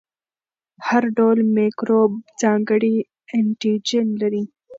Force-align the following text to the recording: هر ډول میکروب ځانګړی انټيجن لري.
هر 0.87 1.03
ډول 1.17 1.37
میکروب 1.55 2.11
ځانګړی 2.41 2.95
انټيجن 3.37 4.07
لري. 4.21 4.43